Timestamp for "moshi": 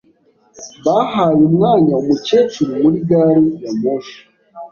3.81-4.17